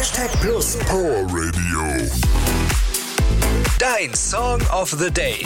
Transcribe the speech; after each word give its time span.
Hashtag 0.00 0.30
Plus 0.40 0.76
Power 0.88 1.26
Radio. 1.26 2.08
Dein 3.76 4.14
Song 4.14 4.62
of 4.72 4.98
the 4.98 5.10
Day. 5.10 5.44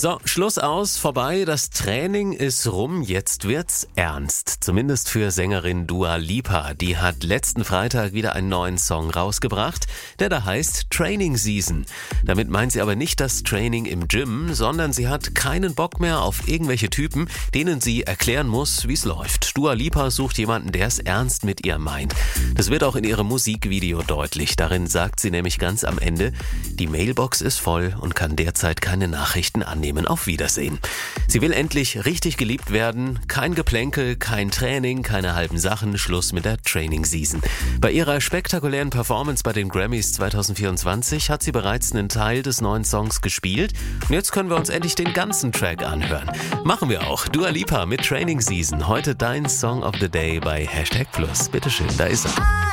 So, 0.00 0.20
Schluss 0.24 0.58
aus, 0.58 0.96
vorbei. 0.96 1.44
Das 1.44 1.70
Training 1.70 2.30
ist 2.30 2.68
rum. 2.68 3.02
Jetzt 3.02 3.48
wird's 3.48 3.88
ernst. 3.96 4.58
Zumindest 4.60 5.08
für 5.08 5.32
Sängerin 5.32 5.88
Dua 5.88 6.14
Lipa. 6.14 6.74
Die 6.74 6.96
hat 6.96 7.24
letzten 7.24 7.64
Freitag 7.64 8.12
wieder 8.12 8.36
einen 8.36 8.48
neuen 8.48 8.78
Song 8.78 9.10
rausgebracht, 9.10 9.88
der 10.20 10.28
da 10.28 10.44
heißt 10.44 10.86
Training 10.90 11.36
Season. 11.36 11.84
Damit 12.24 12.48
meint 12.48 12.70
sie 12.70 12.80
aber 12.80 12.94
nicht 12.94 13.18
das 13.18 13.42
Training 13.42 13.86
im 13.86 14.06
Gym, 14.06 14.54
sondern 14.54 14.92
sie 14.92 15.08
hat 15.08 15.34
keinen 15.34 15.74
Bock 15.74 15.98
mehr 15.98 16.22
auf 16.22 16.46
irgendwelche 16.46 16.90
Typen, 16.90 17.28
denen 17.52 17.80
sie 17.80 18.04
erklären 18.04 18.46
muss, 18.46 18.86
wie's 18.86 19.04
läuft. 19.04 19.56
Dua 19.56 19.72
Lipa 19.72 20.12
sucht 20.12 20.38
jemanden, 20.38 20.70
der 20.70 20.86
es 20.86 21.00
ernst 21.00 21.44
mit 21.44 21.66
ihr 21.66 21.80
meint. 21.80 22.14
Das 22.54 22.70
wird 22.70 22.84
auch 22.84 22.94
in 22.94 23.02
ihrem 23.02 23.26
Musikvideo 23.26 24.02
deutlich. 24.02 24.54
Darin 24.54 24.86
sagt 24.86 25.18
sie 25.18 25.32
nämlich 25.32 25.58
ganz 25.58 25.82
am 25.82 25.98
Ende, 25.98 26.30
die 26.70 26.86
Mailbox 26.86 27.40
ist 27.40 27.58
voll 27.58 27.96
und 28.00 28.14
kann 28.14 28.36
derzeit 28.36 28.80
keine 28.80 29.08
Nachrichten 29.08 29.64
annehmen. 29.64 29.87
Auf 30.06 30.26
Wiedersehen. 30.26 30.78
Sie 31.26 31.40
will 31.40 31.52
endlich 31.52 32.04
richtig 32.04 32.36
geliebt 32.36 32.72
werden. 32.72 33.20
Kein 33.28 33.54
Geplänkel, 33.54 34.16
kein 34.16 34.50
Training, 34.50 35.02
keine 35.02 35.34
halben 35.34 35.58
Sachen. 35.58 35.96
Schluss 35.98 36.32
mit 36.32 36.44
der 36.44 36.58
Training 36.58 37.04
Season. 37.04 37.40
Bei 37.80 37.90
ihrer 37.90 38.20
spektakulären 38.20 38.90
Performance 38.90 39.42
bei 39.42 39.52
den 39.52 39.68
Grammys 39.68 40.12
2024 40.12 41.30
hat 41.30 41.42
sie 41.42 41.52
bereits 41.52 41.92
einen 41.92 42.08
Teil 42.08 42.42
des 42.42 42.60
neuen 42.60 42.84
Songs 42.84 43.20
gespielt. 43.20 43.72
Und 44.08 44.14
jetzt 44.14 44.32
können 44.32 44.50
wir 44.50 44.56
uns 44.56 44.68
endlich 44.68 44.94
den 44.94 45.12
ganzen 45.12 45.52
Track 45.52 45.82
anhören. 45.82 46.30
Machen 46.64 46.88
wir 46.90 47.06
auch. 47.06 47.28
Dua 47.28 47.48
Lipa 47.48 47.86
mit 47.86 48.04
Training 48.04 48.40
Season. 48.40 48.88
Heute 48.88 49.14
dein 49.14 49.48
Song 49.48 49.82
of 49.82 49.94
the 50.00 50.08
Day 50.08 50.40
bei 50.40 50.66
Hashtag 50.66 51.10
Plus. 51.12 51.48
Bitteschön, 51.48 51.88
da 51.96 52.04
ist 52.04 52.26
er. 52.26 52.67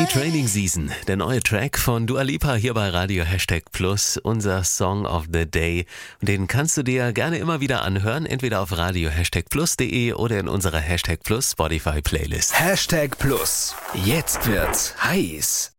Die 0.00 0.06
Training 0.06 0.48
Season, 0.48 0.90
der 1.06 1.16
neue 1.16 1.40
Track 1.40 1.78
von 1.78 2.08
Dua 2.08 2.22
Lipa 2.22 2.54
hier 2.54 2.74
bei 2.74 2.88
Radio 2.88 3.22
Hashtag 3.22 3.70
Plus, 3.70 4.16
unser 4.16 4.64
Song 4.64 5.06
of 5.06 5.26
the 5.32 5.46
Day. 5.46 5.86
Den 6.20 6.48
kannst 6.48 6.76
du 6.76 6.82
dir 6.82 7.12
gerne 7.12 7.38
immer 7.38 7.60
wieder 7.60 7.82
anhören, 7.82 8.26
entweder 8.26 8.60
auf 8.60 8.76
radio 8.76 9.08
Hashtag 9.08 9.48
Plus.de 9.50 10.14
oder 10.14 10.40
in 10.40 10.48
unserer 10.48 10.80
Hashtag 10.80 11.22
Plus 11.22 11.52
Spotify 11.52 12.02
Playlist. 12.02 12.58
Hashtag 12.58 13.16
Plus. 13.18 13.76
Jetzt 14.04 14.44
wird's 14.48 14.96
heiß. 15.00 15.70